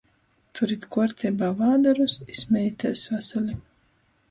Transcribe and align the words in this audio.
Turit 0.59 0.87
kuorteibā 0.95 1.51
vādarus 1.59 2.17
i 2.33 2.39
smejitēs 2.41 3.07
vasali!!! 3.15 3.57